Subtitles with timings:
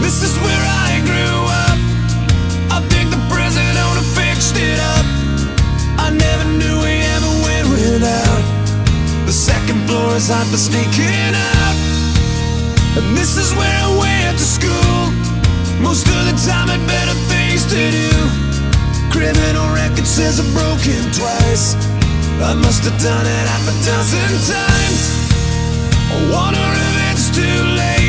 [0.00, 1.78] This is where I grew up.
[2.72, 5.06] I think the present owner fixed it up.
[6.00, 8.42] I never knew we ever went without.
[9.26, 11.76] The second floor is hot for sneaking up.
[12.98, 14.98] And this is where I went to school.
[15.78, 18.10] Most of the time had better things to do.
[19.12, 21.76] Criminal record says I'm broken twice.
[22.42, 25.02] I must have done it half a dozen times.
[26.08, 27.99] I wonder if it's too late.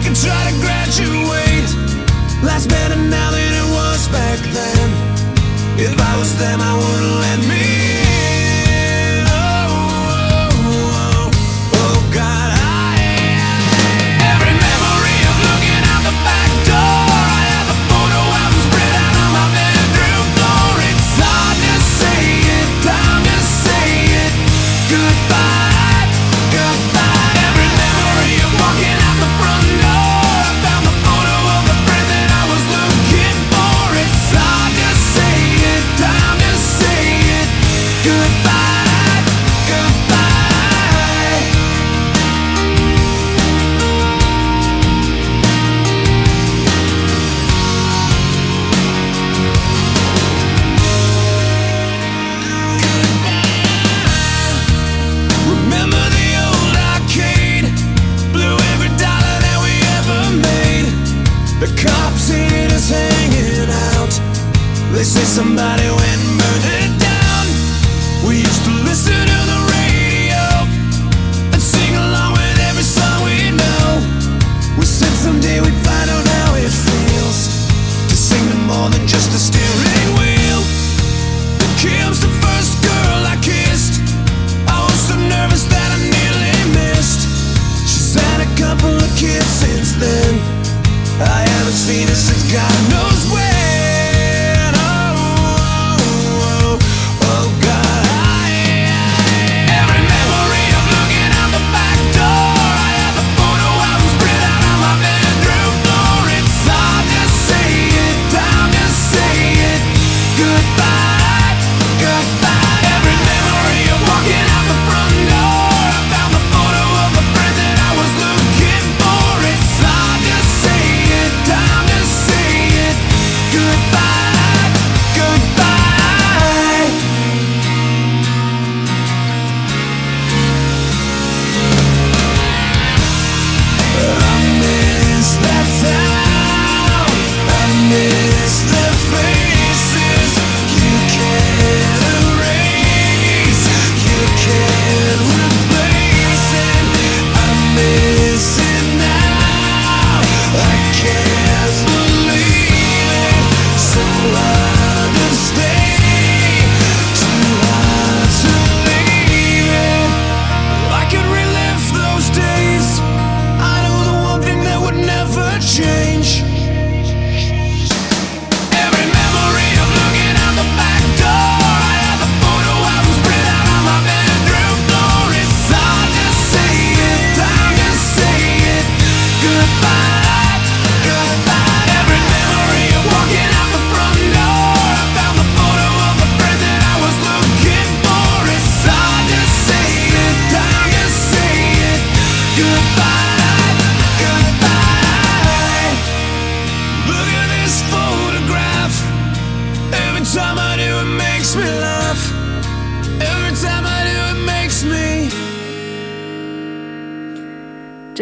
[0.00, 1.68] I and try to graduate?
[2.42, 4.90] Life's better now than it was back then.
[5.78, 7.89] If I was them, I wouldn't let me.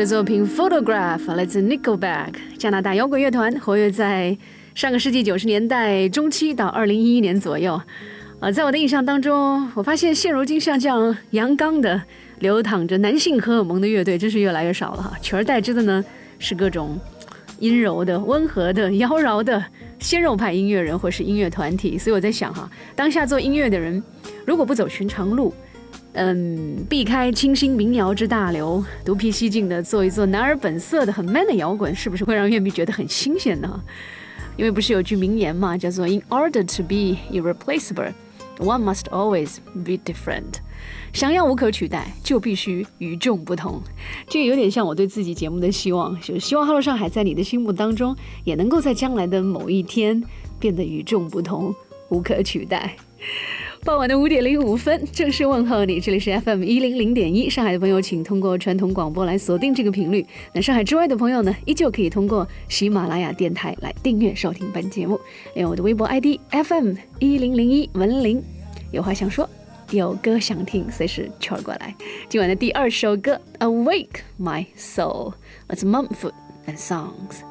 [0.09, 4.35] 作品 Photograph 来自 Nickelback，加拿大摇滚乐团，活跃在
[4.75, 7.79] 上个世纪九十年代中期到二零一一年左右。
[8.41, 12.01] 啊，在我的印象当中，我发现现如今像这样阳刚的、
[12.39, 15.13] 流淌着男性荷尔蒙的乐队，真是越来越少了哈。
[15.21, 16.03] 取而代之的呢，
[16.39, 16.99] 是各种
[17.59, 19.63] 阴柔的、温和的、妖娆的
[19.99, 21.99] 鲜肉派音乐人或是音乐团体。
[21.99, 24.03] 所以我在想哈，当下做音乐的人，
[24.47, 25.53] 如果不走寻常路。
[26.21, 33.81] 嗯，避开清新民谣之大流，独辟蹊径的做一做男儿本色的很 man 的摇滚，是不是会让乐迷觉得很新鲜呢？
[34.57, 38.13] 因为不是有句名言嘛，叫做 "In order to be irreplaceable,
[38.59, 40.59] one must always be different"。
[41.13, 43.81] 想要无可取代，就必须与众不同。
[44.27, 50.21] 这个有点像我对自己节目的希望，就是希望《Hello 上海》在你的心目当中，也能够在将来的某一天
[50.59, 51.73] 变得与众不同、
[52.09, 52.97] 无可取代。
[53.85, 56.01] 傍晚的五点零五分，正式问候你。
[56.01, 60.25] 这里是 FM 一零零点一，上海的朋友请通过传统广播来锁定这个频率。
[60.53, 65.19] 那上海之外的朋友呢，依旧可以通过喜马拉雅电台来订阅收听本节目。
[65.55, 68.43] 另外，我的微博 ID FM 一零零一文林，
[68.93, 69.49] 有话想说，
[69.91, 71.95] 有歌想听，随时圈过来。
[72.29, 75.33] 今晚的第二首歌《Awake My Soul》
[75.69, 76.33] ，It's Mumford
[76.67, 77.48] and Songs。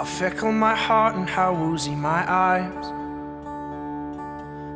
[0.00, 2.84] How fickle my heart and how woozy my eyes.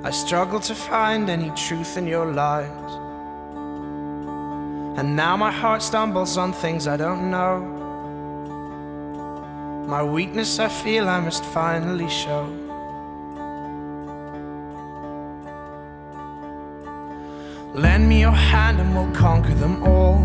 [0.04, 2.90] I struggle to find any truth in your lies.
[4.98, 7.58] And now my heart stumbles on things I don't know.
[9.88, 12.44] My weakness I feel I must finally show.
[17.72, 20.18] Lend me your hand and we'll conquer them all.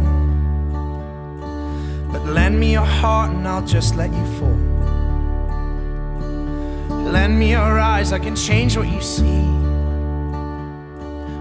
[2.12, 4.69] But lend me your heart and I'll just let you fall.
[7.12, 9.44] Lend me your eyes, I can change what you see.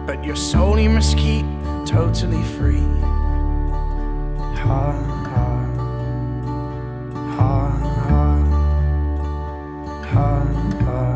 [0.06, 1.44] But your soul you must keep
[1.84, 2.88] totally free.
[4.56, 4.92] Ha,
[5.28, 5.50] ha,
[7.36, 7.68] ha,
[10.06, 10.42] ha,
[10.84, 11.12] ha,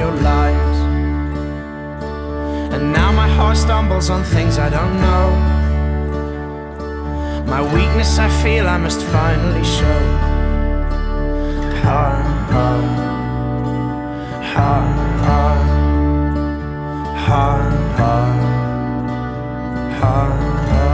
[0.04, 0.78] Your lies.
[2.74, 5.26] And now my heart stumbles on things I don't know.
[7.54, 10.02] My weakness I feel I must finally show.
[11.86, 12.06] Ha
[12.54, 12.72] ha
[14.54, 14.74] ha
[15.26, 15.42] ha
[17.28, 17.46] ha
[18.00, 18.18] ha
[20.00, 20.18] ha
[20.70, 20.90] ha.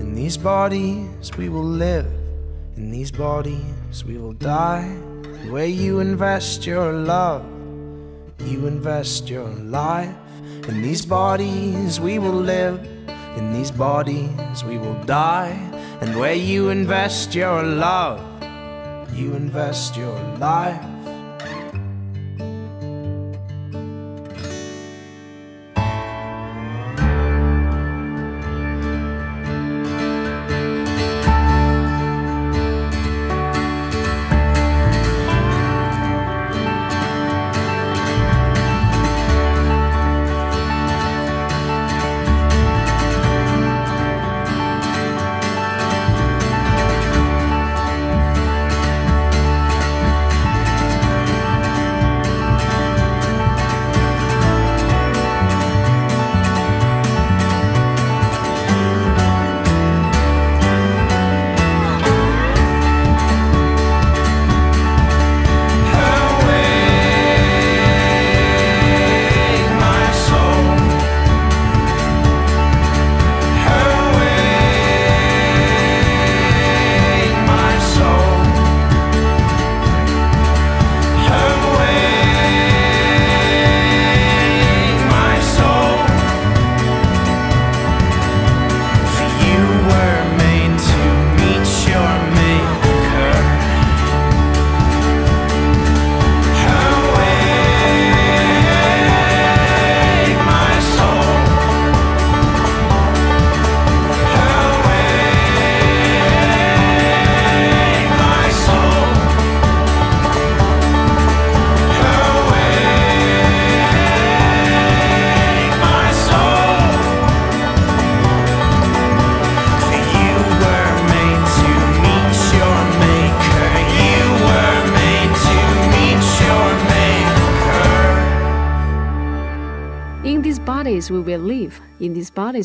[0.00, 2.08] In these bodies we will live,
[2.76, 5.09] in these bodies we will die.
[5.48, 7.44] Where you invest your love,
[8.40, 10.14] you invest your life.
[10.68, 12.78] In these bodies we will live,
[13.36, 15.56] in these bodies we will die.
[16.00, 18.20] And where you invest your love,
[19.14, 20.89] you invest your life.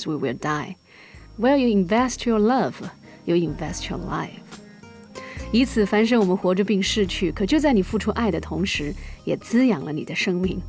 [0.03, 0.75] we will die.
[1.37, 2.75] Where you invest your love
[3.25, 4.29] you invest your life.
[5.51, 10.61] 以此反省我们活着并逝去可就在你付出爱的同时也滋养了你的生命。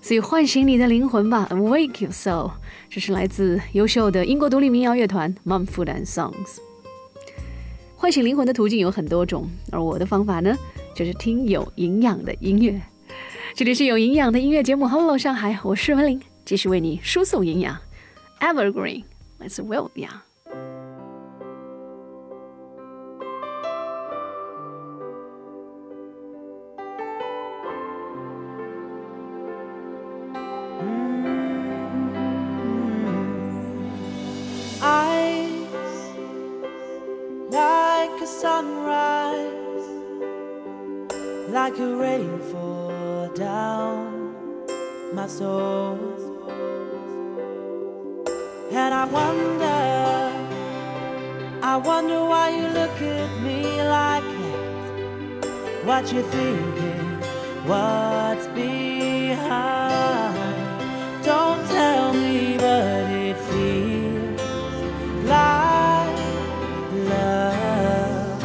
[0.00, 2.50] 所以唤醒你的灵魂吧 awake you so
[2.90, 6.58] 这是来自优秀的英国独立民谣乐团 mumford and songs
[7.96, 10.54] 唤醒灵魂的途径有很多种而我的方法呢
[10.94, 12.80] 就是听有营养的音乐。
[13.54, 17.76] 这里是有营养的音乐节目 hello 上海我是文玲继续为你输送营养。
[18.40, 19.04] Evergreen，
[19.38, 20.20] 来自 Will Young。
[41.54, 44.34] like a rainfall down
[45.14, 46.13] my soul.
[48.76, 49.64] And I wonder,
[51.62, 55.84] I wonder why you look at me like that.
[55.86, 57.20] What you thinking?
[57.70, 60.34] What's behind?
[61.24, 64.40] Don't tell me, but it feels
[65.30, 66.18] like
[67.12, 68.42] love.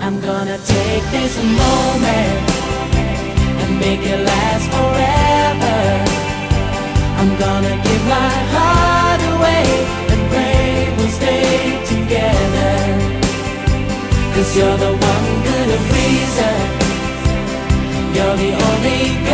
[0.00, 2.40] I'm gonna take this moment
[3.60, 5.78] and make it last forever.
[7.20, 8.77] I'm gonna give my heart
[14.58, 16.56] you're the one good reason.
[18.14, 19.27] You're the only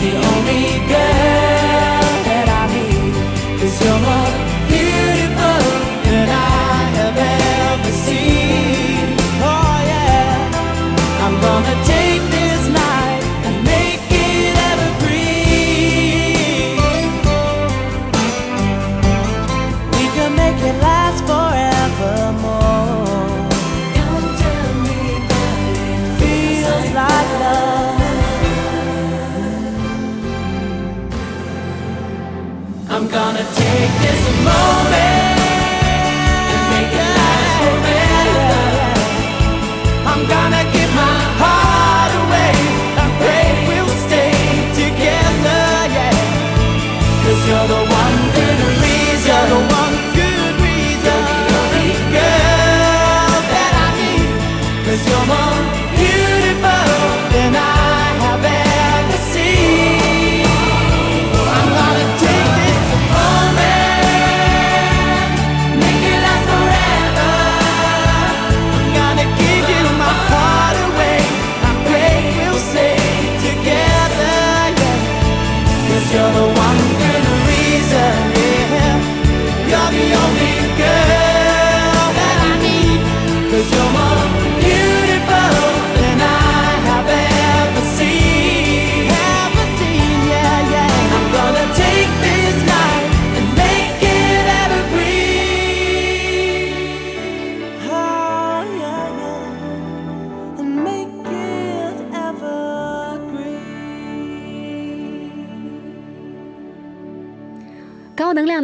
[0.00, 1.37] The only girl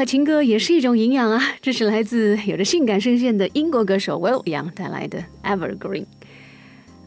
[0.05, 1.41] 情歌也是一种营养啊！
[1.63, 6.03] 这是来自有着性感声线的英国歌手 Will Young 带来的《Evergreen》。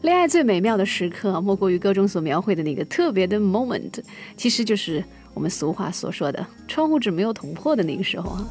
[0.02, 4.00] 恋爱最美妙的时刻，莫过于歌中所描绘的那个特别的 moment，
[4.36, 8.48] 其实就是我们俗话所说的“窗户纸没有捅破”的那个时候啊，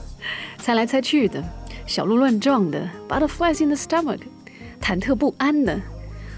[0.57, 1.43] 猜来猜去的，
[1.85, 4.19] 小鹿乱撞的，butterflies in the stomach，
[4.81, 5.79] 忐忑不安的，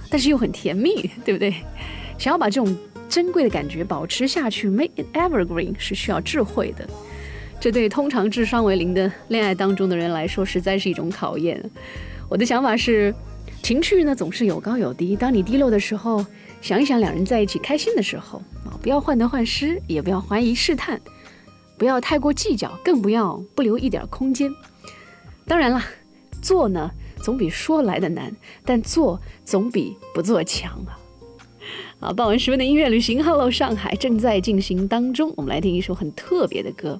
[0.09, 1.53] 但是又很甜蜜，对不对？
[2.17, 2.77] 想要把这种
[3.09, 6.87] 珍贵的感觉保持下去，make it evergreen 是需要智慧的。
[7.59, 11.61] 这对通常智商为零的恋爱当中的人来说，实在是一种考验。
[12.29, 13.13] 我的想法是，
[13.61, 15.15] 情趣呢总是有高有低。
[15.15, 16.25] 当你低落的时候，
[16.61, 21.01] 想一想两人在一起开心的时候啊，不要患得患失，也不要怀疑试探，
[21.77, 24.49] 不要太过计较，更不要不留一点空间。
[25.45, 25.83] 当然了，
[26.41, 30.95] 做呢总比说来的难，但做总比不做强啊。
[31.99, 35.33] 啊，傍晚时分的音乐旅行，Hello 上海正在进行当中。
[35.35, 36.99] 我们来听一首很特别的歌，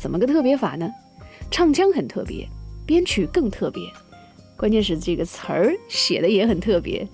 [0.00, 0.90] 怎么个特别法呢？
[1.50, 2.48] 唱腔很特别，
[2.86, 3.82] 编曲更特别，
[4.56, 7.06] 关键是这个词儿写的也很特别，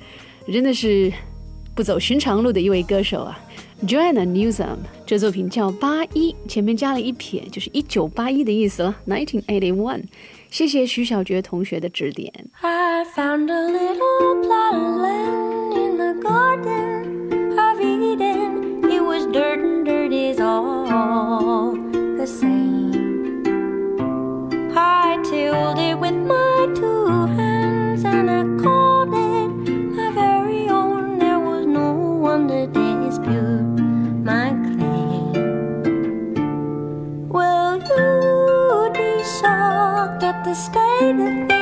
[0.53, 1.13] 真的是
[1.75, 3.39] 不走寻常路的一位歌手啊
[3.87, 4.77] ，Joanna Newsom。
[5.05, 10.05] 这作品叫八一，前面加了一撇，就是一九八一的意思了，Nineteen Eighty One。
[10.51, 12.33] 谢谢徐小觉同学的指点。
[12.61, 18.83] I found a little plot of land in the garden of Eden.
[18.89, 21.96] It was dirt and dirt is all
[22.27, 23.43] the same.
[24.77, 29.49] I tilled it with my two hands and I called it
[29.97, 31.19] my very own.
[31.19, 33.79] There was no one to dispute
[34.31, 35.33] my claim.
[37.29, 41.56] Well, you'd be shocked at the state of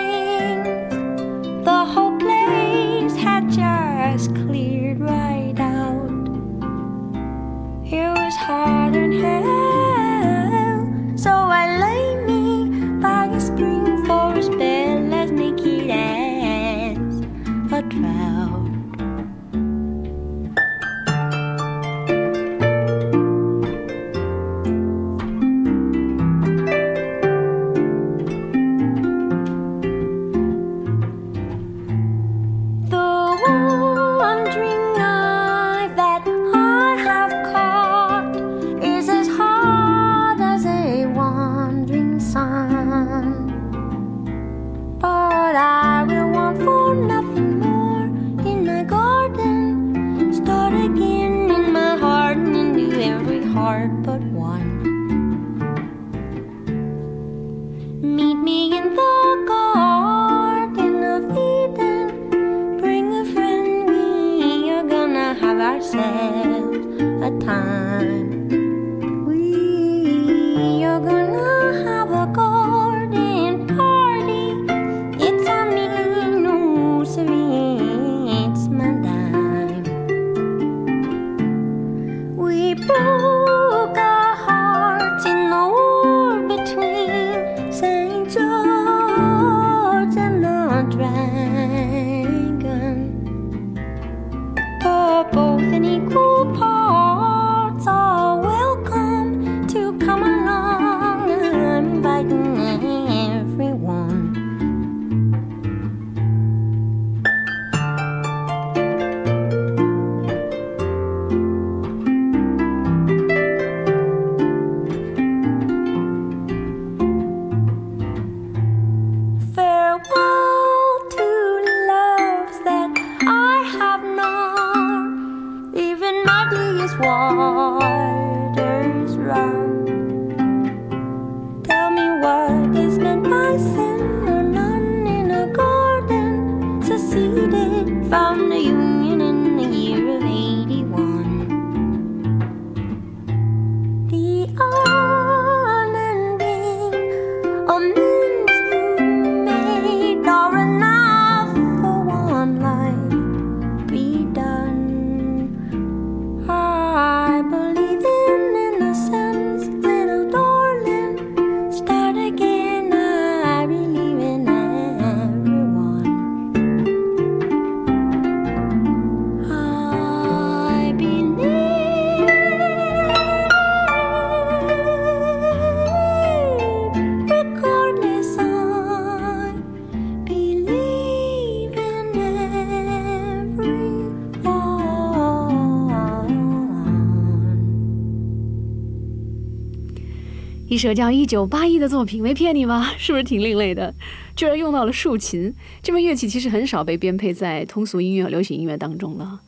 [190.84, 192.92] 这叫《一九八一》的作品，没骗你吧？
[192.98, 193.94] 是不是挺另类的？
[194.36, 195.50] 居然用到了竖琴，
[195.82, 199.40] 这门乐器其实很少被编配在通俗音乐和流行音乐当中了，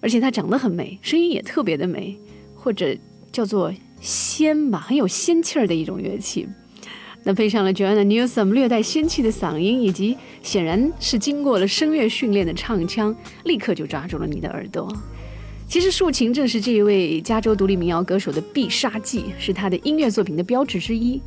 [0.00, 2.16] 而且它长得很美，声音也特别的美，
[2.54, 2.96] 或者
[3.32, 6.46] 叫做仙吧，很有仙气儿的一种乐器。
[7.24, 13.12] 那配上了 Joanna Newsom 略带仙气的嗓音，以及显然是经过了声乐训练的唱腔，
[13.42, 14.88] 立刻就抓住了你的耳朵。
[15.68, 21.20] 其实竖琴正是这一位加州独立民谣歌手的必杀技，是他的音乐作品的标志之一。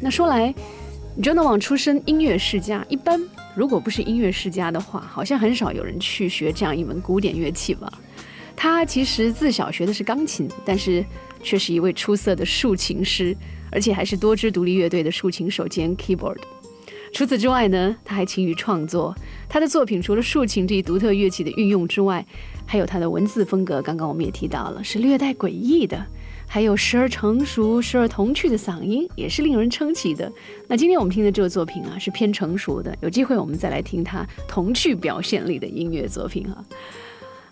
[0.00, 0.52] 那说来
[1.22, 3.20] ，Joanna 网出身音乐世家，一般
[3.54, 7.92] 如果不是音乐世家的话，好像很少有人去学这样一门古典乐器吧。
[8.56, 11.04] 他其实自小学的是钢琴，但是
[11.42, 13.36] 却是一位出色的竖琴师。
[13.72, 16.38] 而且还是多支独立乐队的竖琴手兼 keyboard。
[17.12, 19.14] 除此之外呢，他还勤于创作。
[19.48, 22.24] 他的作品除了竖琴这一独特乐器的运用之外，
[22.66, 23.82] 还有他的文字风格。
[23.82, 26.06] 刚刚我们也提到了，是略带诡异的，
[26.46, 30.32] 还有时而成熟、时而童趣的嗓音，也是令人称奇的。
[30.68, 32.96] 那今天我们听的这个作品啊，是偏成熟的。
[33.02, 36.64] 有机会我们再来听他童趣表现力的音乐作品啊。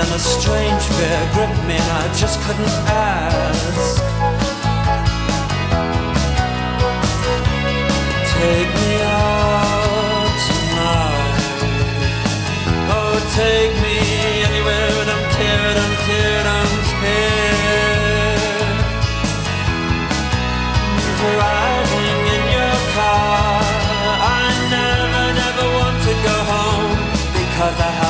[0.00, 4.00] then a strange fear gripped me and I just couldn't ask.
[8.32, 11.42] Take me out tonight.
[12.96, 13.96] Oh, take me
[14.48, 14.90] anywhere.
[15.10, 17.60] Don't care, don't care, don't care.
[21.20, 23.60] Driving in your car.
[24.32, 24.44] I
[24.76, 26.96] never, never want to go home
[27.36, 28.09] because I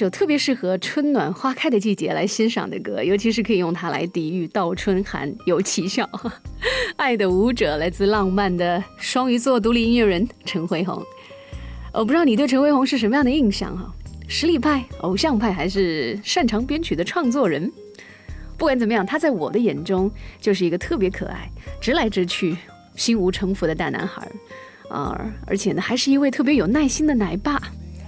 [0.00, 6.08] 首特别适合春暖花开的季节来欣赏的歌，尤其是可以用它来抵御倒春寒，有奇效。
[6.96, 11.04] 爱的舞者来自浪漫的双鱼座独立音乐人陈辉宏。
[11.92, 13.92] 我不知道你对陈辉宏是什么样的印象哈？
[14.26, 17.70] 实力派、偶像派，还是擅长编曲的创作人？
[18.56, 20.10] 不管怎么样，他在我的眼中
[20.40, 21.46] 就是一个特别可爱、
[21.78, 22.56] 直来直去、
[22.96, 25.30] 心无城府的大男孩儿啊！
[25.46, 27.60] 而且呢，还是一位特别有耐心的奶爸。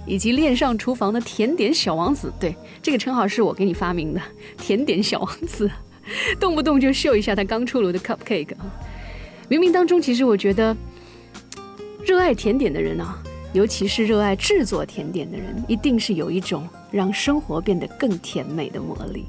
[0.05, 4.21] 以及恋上厨房的甜点小王子，对这个称号是我给你发明的，
[4.57, 5.69] 甜点小王子，
[6.39, 8.65] 动不动就秀一下他刚出炉的 cupcake 啊！
[9.49, 10.75] 冥冥当中，其实我觉得，
[12.05, 13.21] 热爱甜点的人啊，
[13.53, 19.25] 尤其是热爱制作甜点的人，一定是有一种让生活变得更甜美的魔力。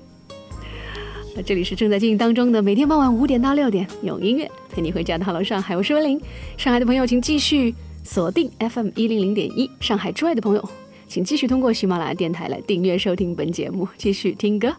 [1.36, 6.20] 那这里是正在进行当中的，每天傍晚五点到六点，用音乐陪你回家的 Hello 上海，我是温玲。
[6.56, 7.74] 上海的朋友请继续。
[8.04, 10.68] 锁定 FM 一零零点一，上海之外的朋友，
[11.08, 14.72] 请继续通过喜马拉雅电台来订阅收听本节目，继续听歌。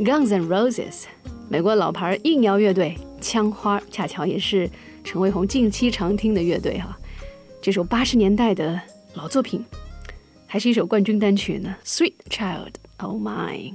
[0.00, 1.04] Guns and Roses，
[1.48, 4.68] 美国老牌硬摇乐队，枪花恰巧也是
[5.04, 6.98] 陈伟鸿近期常听的乐队哈。
[7.62, 8.78] 这首八十年代的
[9.14, 9.64] 老作品，
[10.46, 13.74] 还是一首冠军单曲呢，《Sweet Child O' Mine》。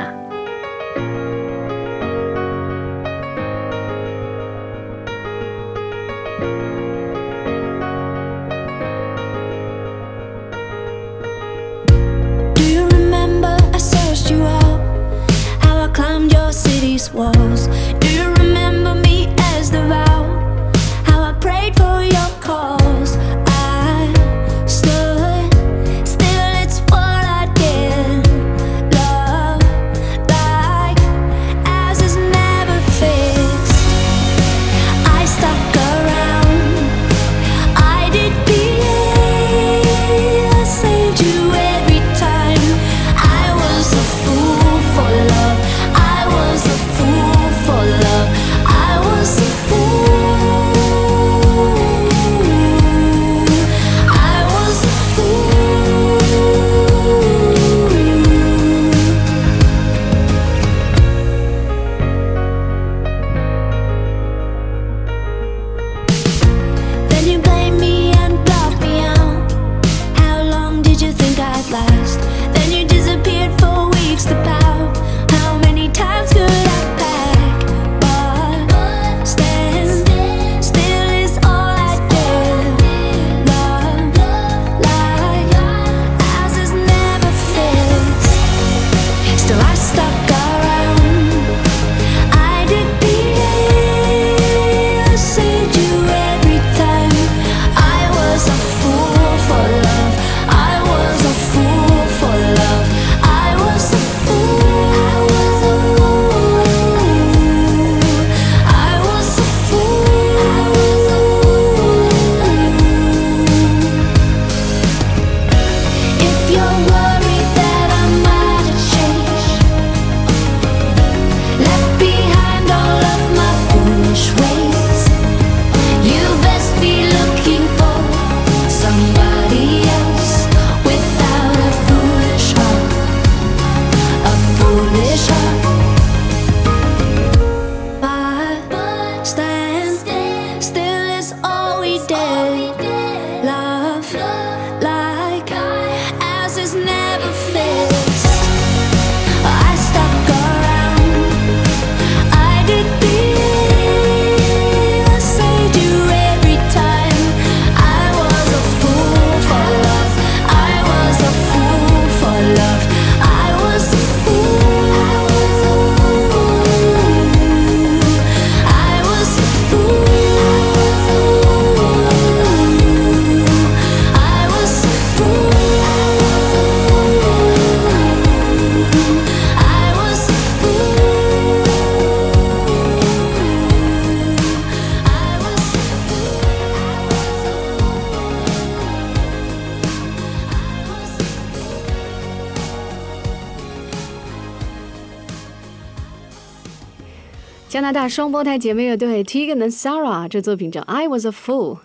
[198.01, 201.75] 大双胞胎姐妹乐队 Tegan and Sarah 这作品叫《I Was a Fool》，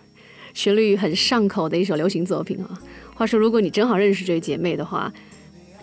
[0.51, 2.73] 旋律很上口的一首流行作品啊。
[3.13, 5.13] 话说，如果你正好认识这姐妹的话，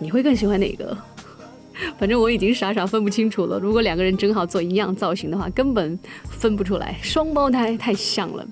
[0.00, 0.98] 你会更喜欢哪个？
[2.00, 3.60] 反正我已经傻傻分不清楚了。
[3.60, 5.96] 如果两个人正好做一样造型的话，根本
[6.28, 8.44] 分不出来，双胞胎太像了。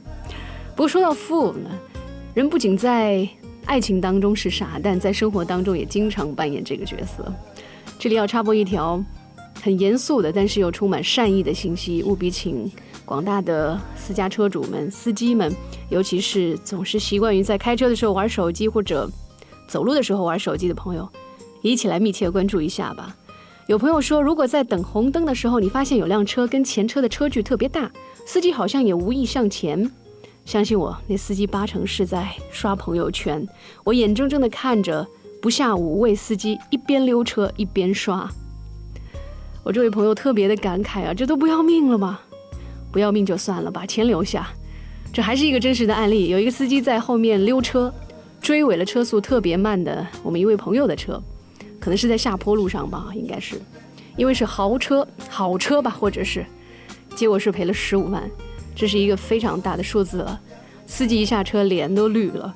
[0.77, 1.53] 不过说到 fool，
[2.33, 3.29] 人不仅在
[3.65, 7.35] 爱情当中是傻蛋，在生活当中也经常扮演这个角色。
[7.99, 9.05] 这里要插播一条
[9.61, 12.71] 很严肃的，但是又充满善意的信息，务必请
[13.05, 15.55] 广大的私家车主们、司机们，
[15.91, 19.09] 尤其是总是习惯于在开车的时候玩手机或者
[19.69, 21.09] 走路的时候玩手机的朋友，
[21.61, 23.17] 一起来密切关注一下吧。
[23.69, 27.91] 有朋友说，如果在等红灯的时候，你发现有辆车跟前车的车距特别大，
[28.27, 29.89] 司机好像也无意向前，
[30.45, 33.47] 相信我，那司机八成是在刷朋友圈。
[33.85, 35.07] 我眼睁睁地看着
[35.41, 38.29] 不下五位司机一边溜车一边刷。
[39.65, 42.21] 我这位朋友特别的感慨啊，这都不要命了吗？
[42.91, 44.49] 不要命就算了，把钱留下。
[45.13, 47.93] 这还是一个真实的案例，有一个司机在后面溜车，
[48.41, 51.23] 追尾了车速特别慢的我们一位朋友的车。
[51.79, 53.61] 可能是在下坡路上吧，应该是，
[54.17, 56.45] 因为是豪车，好车吧，或者是，
[57.15, 58.23] 结果是赔了十五万，
[58.75, 60.41] 这是一个非常大的数字了。
[60.87, 62.53] 司机一下车脸都绿了，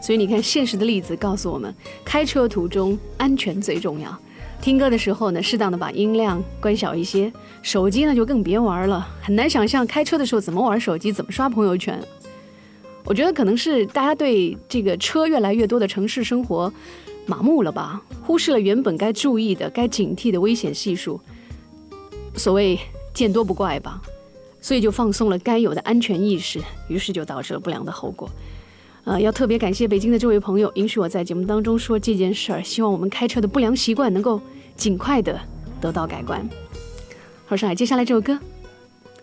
[0.00, 1.74] 所以你看，现实的例子告诉我们，
[2.04, 4.16] 开车途中安全最重要。
[4.64, 9.06] 听歌的时候呢，适当的把音量关小一些，手机呢就更别玩了。
[9.20, 12.02] 很难想象开车的时候怎么玩手机，怎么刷朋友圈。
[13.04, 16.72] 我觉得可能是大家对这个车越来越多的城市生活。
[17.26, 18.00] 麻木了吧？
[18.22, 21.20] 忽视了原本该注意的、该警惕的危险系数。
[22.34, 22.78] 所谓
[23.12, 24.00] 见多不怪吧，
[24.62, 26.58] 所以就放松了该有的安全意识，
[26.88, 28.26] 于是就导致了不良的后果。
[29.04, 32.62] 呃，要特别感谢北京的这位朋友，允许我在节目当中说这件事儿。
[32.62, 34.40] 希望我们开车的不良习惯能够
[34.76, 35.40] 尽快的
[35.80, 36.48] 得到改观。
[37.46, 38.38] 好，上海，接下来这首歌，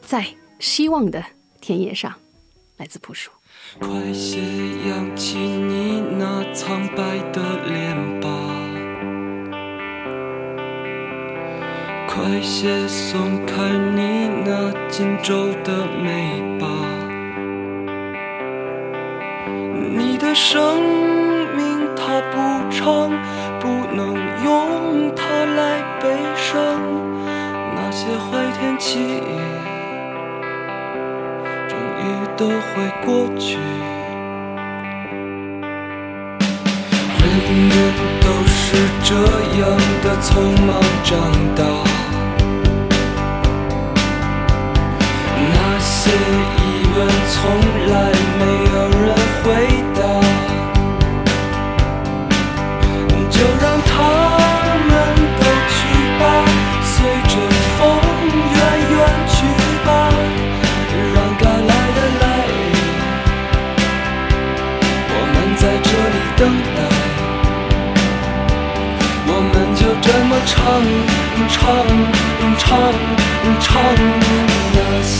[0.02, 0.26] 在
[0.60, 1.24] 希望的
[1.60, 2.14] 田野上，
[2.78, 3.32] 来自朴树。
[3.80, 4.40] 快些
[4.88, 8.30] 扬起你那苍白的脸吧，
[12.08, 16.68] 快些松开你那紧皱的眉吧。
[19.94, 20.82] 你的生
[21.56, 23.12] 命它不长，
[28.92, 29.06] 记忆
[31.70, 32.04] 终于。
[32.42, 32.52] 都会
[33.06, 33.58] 过去。
[37.20, 37.24] 人
[37.70, 37.76] 人
[38.20, 38.58] 都是
[39.04, 39.10] 这
[39.60, 39.64] 样
[40.02, 40.30] 的匆
[40.66, 40.70] 忙
[41.04, 41.10] 长
[41.56, 41.62] 大，
[45.54, 45.94] 那些
[46.58, 46.60] 疑
[46.98, 47.38] 问从
[47.92, 47.94] 来
[48.40, 48.42] 没
[48.74, 48.76] 有
[49.06, 49.08] 人
[49.44, 49.46] 回
[49.91, 49.91] 答，
[70.52, 70.60] 唱
[71.48, 71.56] 唱
[72.60, 72.68] 唱
[73.62, 73.72] 唱，
[74.74, 75.16] 那些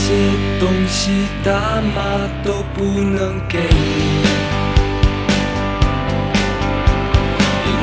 [0.60, 1.50] 东西大
[1.94, 1.96] 妈
[2.44, 3.66] 都不能给你，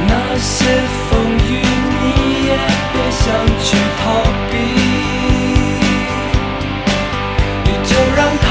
[0.08, 0.54] 那些
[1.10, 1.10] 风
[1.50, 1.50] 雨
[1.90, 2.04] 你
[2.46, 2.50] 也
[2.94, 3.26] 别想
[3.64, 4.04] 去逃
[4.52, 4.54] 避。
[7.66, 8.48] 你就让他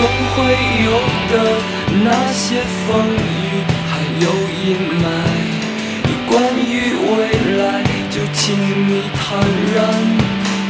[0.00, 0.36] 总会
[0.86, 0.88] 有
[1.30, 1.34] 的。
[2.02, 3.20] 那些风雨
[3.90, 3.92] 还
[4.24, 4.26] 有
[4.64, 4.66] 阴
[5.02, 5.04] 霾，
[6.26, 6.72] 关于
[7.10, 7.12] 未
[7.58, 7.60] 来，
[8.08, 8.56] 就请
[8.88, 9.20] 你坦
[9.74, 9.78] 然，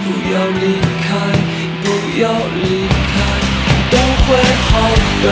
[0.03, 0.65] 不要离
[1.05, 1.09] 开，
[1.85, 1.87] 不
[2.21, 2.25] 要
[2.59, 3.15] 离开。
[3.93, 4.27] 都会
[4.67, 4.73] 好
[5.23, 5.25] 的，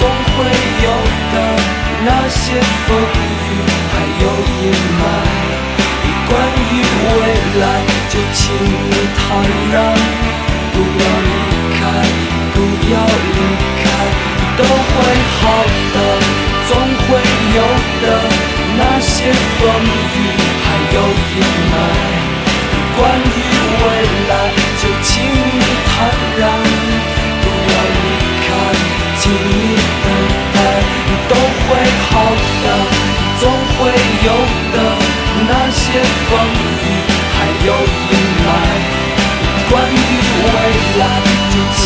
[0.00, 0.02] 总
[0.32, 0.36] 会
[0.82, 0.88] 有
[1.32, 1.34] 的。
[2.02, 2.42] 那些
[2.86, 3.48] 风雨
[3.92, 4.24] 还有
[4.58, 5.02] 阴霾。
[6.26, 6.32] 关
[6.72, 6.72] 于
[7.14, 7.20] 未
[7.60, 7.62] 来，
[8.08, 8.42] 就请
[8.90, 9.20] 你坦
[9.72, 9.74] 然，
[10.72, 11.49] 不要离开，
[12.54, 12.56] 不
[12.92, 12.94] 要
[13.34, 13.38] 离
[13.80, 13.82] 开，
[14.56, 14.94] 都会
[15.36, 15.40] 好
[15.94, 15.96] 的，
[16.68, 16.70] 总
[17.06, 17.08] 会
[17.56, 17.58] 有
[18.02, 18.04] 的。
[18.78, 19.60] 那些风
[20.14, 20.16] 雨
[20.62, 20.96] 还有
[21.34, 21.36] 阴
[21.72, 21.74] 霾。
[22.96, 23.38] 关于
[23.82, 23.84] 未
[24.28, 24.32] 来，
[24.80, 25.90] 就请你坦
[26.38, 26.42] 然，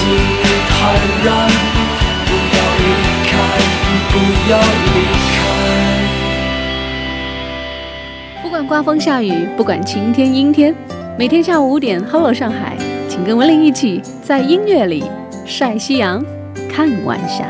[0.04, 0.94] 坦
[1.24, 1.48] 然，
[2.26, 2.82] 不要离
[3.24, 3.32] 开，
[4.10, 4.14] 不
[4.50, 4.86] 要离
[5.32, 5.36] 开。
[8.42, 10.74] 不管刮风下雨，不管晴天阴天，
[11.18, 12.76] 每天下午五点，Hello 上海，
[13.08, 15.10] 请跟文玲一起在音乐里
[15.46, 16.22] 晒夕阳，
[16.70, 17.46] 看晚霞。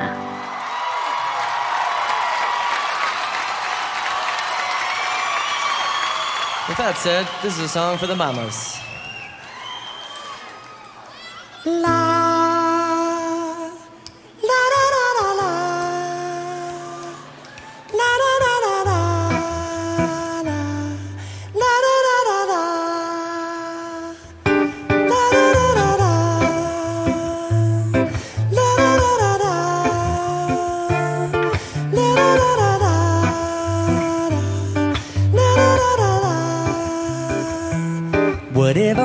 [6.69, 8.84] With that said, this is a song for the mamas.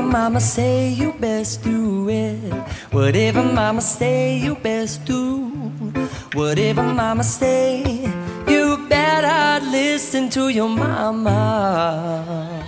[0.10, 2.54] Mama say, you best do it.
[2.92, 5.50] Whatever mama say, you best do.
[6.34, 7.84] Whatever mama say,
[8.48, 12.66] you better listen to your mama.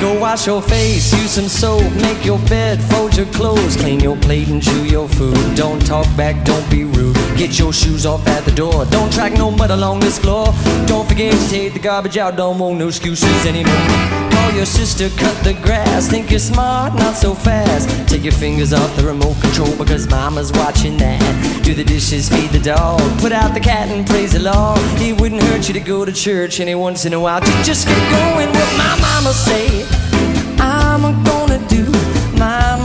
[0.00, 4.16] Go wash your face, use some soap, make your bed, fold your clothes, clean your
[4.16, 5.36] plate and chew your food.
[5.54, 7.16] Don't talk back, don't be rude.
[7.36, 8.86] Get your shoes off at the door.
[8.86, 10.46] Don't track no mud along this floor.
[10.86, 12.36] Don't forget to take the garbage out.
[12.36, 14.30] Don't want no excuses anymore.
[14.30, 16.08] Call your sister, cut the grass.
[16.08, 17.88] Think you're smart, not so fast.
[18.08, 21.20] Take your fingers off the remote control because mama's watching that.
[21.62, 24.78] Do the dishes, feed the dog, put out the cat and praise the Lord.
[25.00, 27.40] It wouldn't hurt you to go to church any once in a while.
[27.64, 29.89] Just get going what my mama say.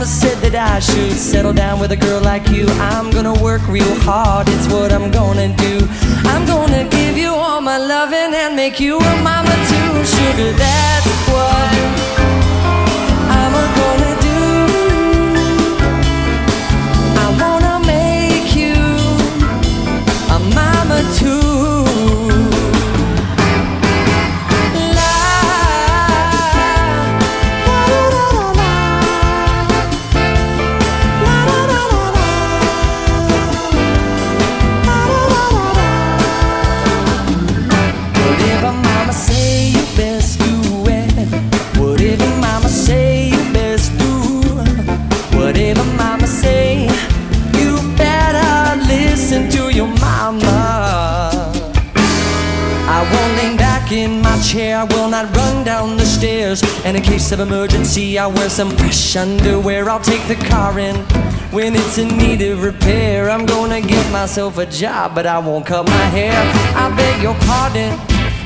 [0.06, 2.68] Mama said that I should settle down with a girl like you.
[2.78, 5.80] I'm gonna work real hard, it's what I'm gonna do.
[6.30, 10.04] I'm gonna give you all my loving and make you a mama too.
[10.04, 11.96] Sugar, that's what I'm
[54.16, 56.62] in my chair, I will not run down the stairs.
[56.84, 59.88] And in case of emergency, I'll wear some fresh underwear.
[59.88, 60.96] I'll take the car in
[61.52, 63.30] when it's in need of repair.
[63.30, 66.34] I'm gonna get myself a job, but I won't cut my hair.
[66.82, 67.90] I beg your pardon.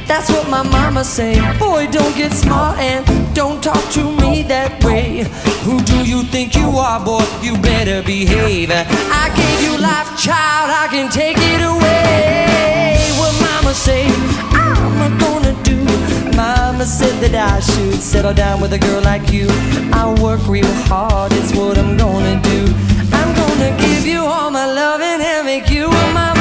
[0.07, 1.35] That's what my mama say.
[1.59, 3.05] Boy, don't get smart and
[3.35, 5.25] don't talk to me that way.
[5.67, 7.25] Who do you think you are, boy?
[7.43, 8.71] You better behave.
[8.73, 10.69] I gave you life, child.
[10.83, 12.99] I can take it away.
[13.21, 14.50] What mama say?
[14.77, 15.77] I'm gonna do.
[16.37, 19.47] Mama said that I should settle down with a girl like you.
[19.93, 21.33] I work real hard.
[21.33, 22.61] It's what I'm gonna do.
[23.13, 26.40] I'm gonna give you all my loving and make you a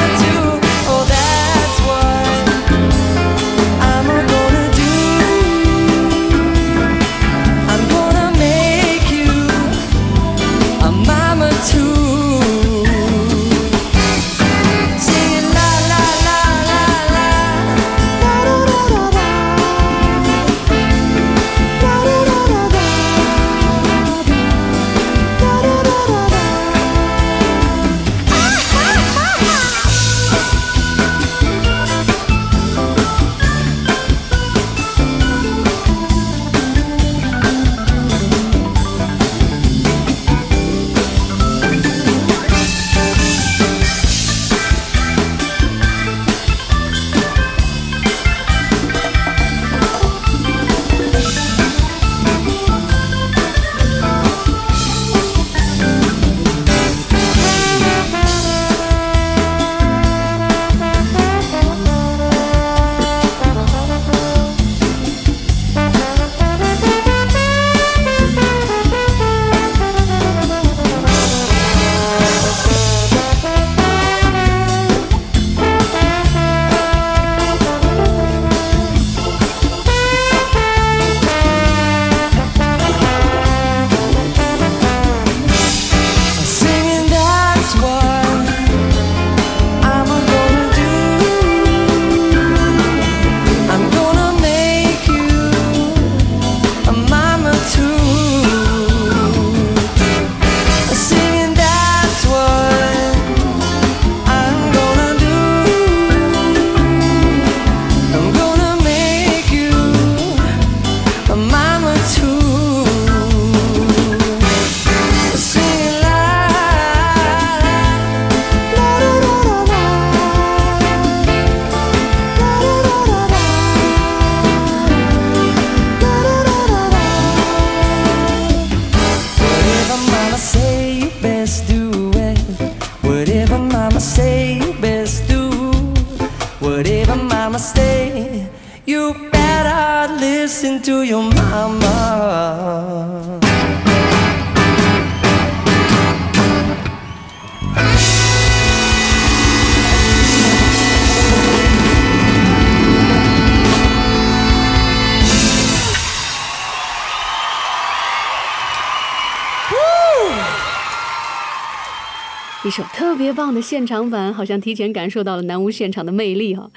[164.40, 166.70] 好像提前感受到了南屋现场的魅力哈。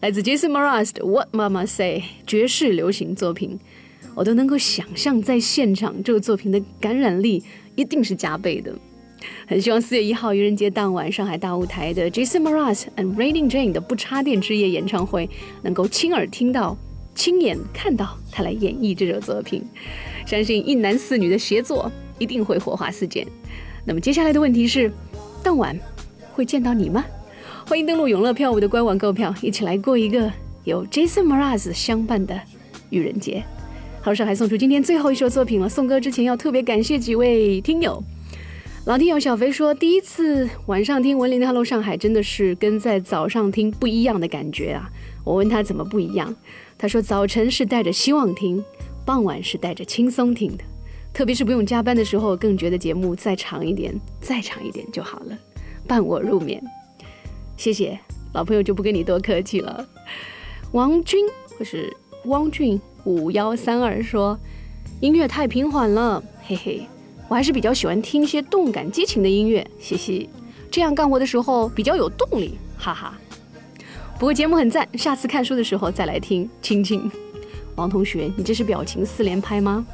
[0.00, 3.58] 来自 Jason Mraz 的《What Mama Say》爵士流行作品，
[4.14, 7.42] 我都能够想象在现场这个作品的感染力
[7.76, 8.74] 一定是加倍的。
[9.46, 15.28] 很希望四月一号愚人节当晚上海大舞台的 Jason Mraz and Raining Jane 的不插电之夜演唱会，
[15.62, 16.74] 能够亲耳听到、
[17.14, 19.62] 亲眼看到他来演绎这首作品。
[20.24, 23.26] 相信一男四女的协作一定会火花四溅。
[23.84, 24.90] 那么接下来的问题是，
[25.42, 25.78] 当晚
[26.32, 27.04] 会见到你吗？
[27.66, 30.30] 欢迎登录永乐票务的官网购票，一起来过一个
[30.64, 32.40] 有 Jason Mraz 相伴的
[32.90, 33.44] 愚人节。
[34.02, 35.68] 好，上海送出今天最后一首作品了。
[35.68, 38.02] 送歌之前要特别感谢几位听友。
[38.86, 44.90] 老听友小飞说，第一次晚上听文林的《Hello 上海》，真的是跟在早上听不一样的感觉啊！
[45.22, 46.34] 我问他怎么不一样，
[46.78, 48.64] 他说早晨是带着希望听，
[49.04, 50.64] 傍晚是带着轻松听的，
[51.12, 55.38] 特别是不用加班的时候，更觉得节目再长一点，再长一点就好了，
[55.86, 56.62] 伴我入眠。
[57.56, 57.98] 谢谢
[58.32, 59.86] 老朋友，就不跟你多客气了。
[60.72, 61.26] 王军
[61.58, 61.94] 或是
[62.26, 64.38] 汪俊五幺三二说，
[65.00, 66.82] 音乐太平缓了，嘿嘿。
[67.28, 70.28] 我还是比较喜欢听一些动感激情的音乐，嘻嘻，
[70.70, 73.16] 这样干活的时候比较有动力，哈哈。
[74.18, 76.50] 不过节目很赞，下次看书的时候再来听。
[76.60, 77.10] 亲亲，
[77.76, 79.86] 王同学，你这是表情四连拍吗？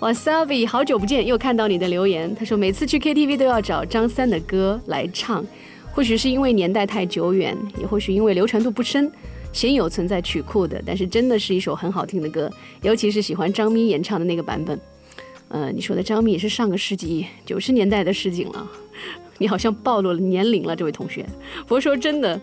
[0.00, 2.32] 哇，Savi，好久不见，又看到你的留言。
[2.32, 5.44] 他说每次去 KTV 都要找张三的歌来唱，
[5.90, 9.10] 或许是因为年代太久远，也或许因为流传度不深，
[9.52, 10.80] 鲜有存在曲库的。
[10.86, 12.48] 但是真的是一首很好听的歌，
[12.82, 14.78] 尤其是喜欢张咪演唱的那个版本。
[15.48, 18.64] 呃，你说的张咪也是上个世纪九十年代的事情了，
[19.38, 21.26] 你好像暴露了年龄了，这位同学。
[21.62, 22.40] 不过说真的，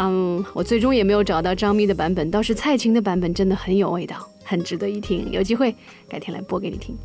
[0.00, 5.28] 嗯，我最终也没有找到张咪的版本，倒是蔡琴的版本真的很有味道，很值得一听。
[5.32, 5.74] 有机会
[6.08, 6.96] 改天来播给你听。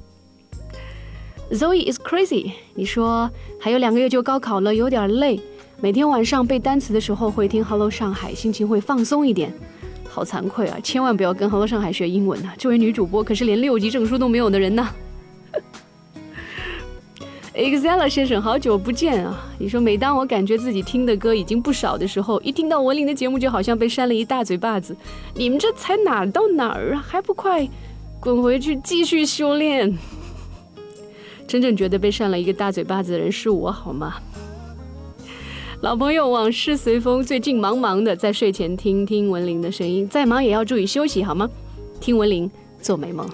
[1.51, 3.29] Zoe is crazy，你说
[3.59, 5.39] 还有两个月就高考了，有点累，
[5.81, 9.51] 每天晚上背单词的时候会听 Hello 上海，心情会放松一点。
[10.07, 12.53] 好惭愧啊，千万不要跟 Hello 上海学英文啊！
[12.59, 14.87] 这位女主播可是连六级证书都没有的人呢。
[17.55, 19.47] Exela 先生，好久不见啊！
[19.59, 24.95] 你说，每当我感觉自己听的歌已经不少的时候，一听到文林的节目，就好像被扇了一大嘴巴子。
[25.35, 27.05] 你们这才哪儿到哪儿啊？
[27.07, 27.69] 还不快
[28.19, 29.95] 滚回去继续修炼！
[31.47, 34.15] 真正觉得被扇了一个大嘴巴子的人是我，好吗？
[35.81, 37.21] 老朋友，往事随风。
[37.21, 41.47] 最近忙忙的，在睡前听听文林的声音，再忙也要注意休息，好吗？
[41.99, 42.49] 听文林，
[42.81, 43.29] 做美梦。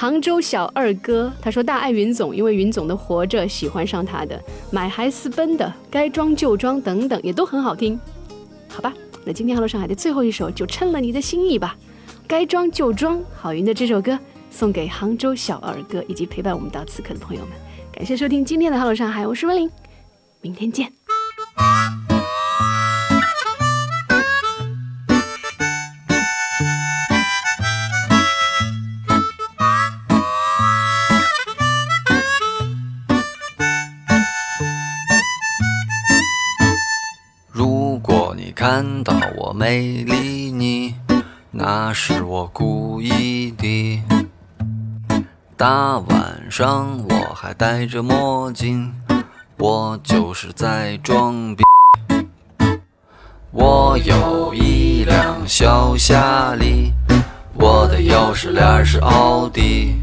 [0.00, 8.00] 杭州小二哥他说大爱云总，因为云总的活着喜欢上他的，买还私奔的，该装就装等等也都很好听，
[8.66, 8.94] 好吧，
[9.26, 11.76] 那今天 Hello 上海的最后一首就称了你的心意吧，
[12.26, 14.18] 该装就装，郝云的这首歌
[14.50, 17.50] 送给杭州小二哥以及陪伴我们到此刻的朋友们，
[17.92, 19.70] 感谢收听今天的 Hello 上海，我是温玲，
[20.40, 20.90] 明天见。
[38.60, 40.94] 看到我没理你，
[41.50, 44.02] 那是我故意的。
[45.56, 48.92] 大晚上我还戴着墨镜，
[49.56, 51.64] 我就是在装逼。
[53.50, 56.92] 我有一辆小夏利，
[57.54, 60.02] 我的钥匙链是奥迪。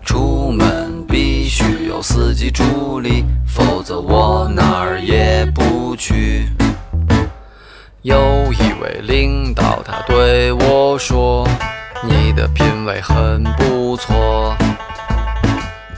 [0.00, 6.46] 出门必须有司机助理，否则我哪儿也不去。
[8.02, 11.46] 有一位领导，他对我说
[12.02, 14.56] ：“你的品味很不错，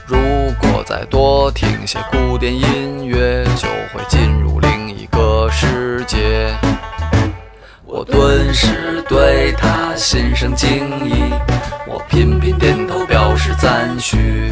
[0.05, 0.17] 如
[0.59, 6.53] 果再多听些古典音乐，就会进入另一个世界。”
[7.87, 11.31] 我顿时对他心生敬意，
[11.87, 14.51] 我频频点头表示赞许。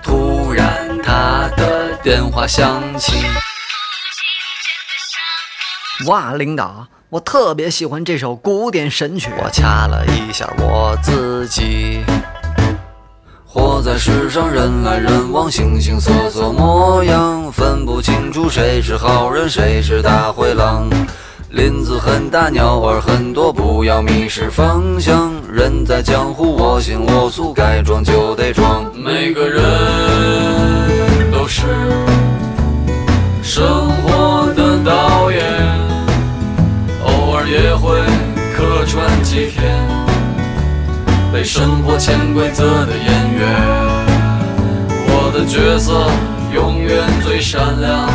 [0.00, 3.24] 突然，他的电话响起。
[6.06, 9.30] 哇，领导，我特别喜欢这首古典神曲。
[9.42, 12.04] 我掐了一下我自己，
[13.44, 20.88] 活在世上，人来人往，形形色色模样，分不清楚谁是好人，谁是大灰狼。
[21.50, 25.32] 林子很大，鸟儿很多，不要迷失方向。
[25.50, 28.84] 人在江湖，我行我素，该装就得装。
[28.94, 29.62] 每个人
[31.32, 31.62] 都是
[37.60, 37.98] 也会
[38.56, 39.76] 客串几天，
[41.32, 43.48] 被生活潜规则的演员。
[45.08, 46.08] 我的角色
[46.54, 48.08] 永远最闪亮，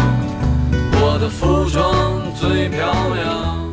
[1.01, 3.71] 我的服装最漂亮，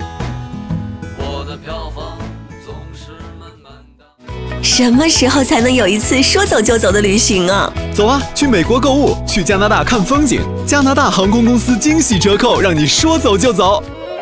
[1.19, 2.19] 我的票房
[2.65, 4.63] 总是满满当。
[4.63, 7.73] 什么时候才能有一次说走就走的旅行啊？
[7.95, 13.81] 走啊，去美国购物，去加拿大看风景，加拿大航空公司惊喜折扣，让你说走就走。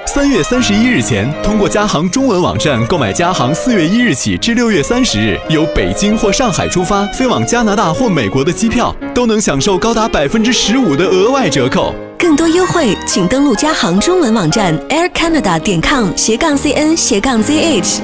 [0.09, 11.95] 三月三十一日前，通过加航中文网站购买加航四月一日起至六月三十日由北京或上海出发飞往加拿大或美国的机票，都能享受高达百分之十五的额外折扣。
[12.19, 18.01] 更多优惠，请登录加航中文网站 aircanada 点 com 斜杠 cn 斜杠 zh。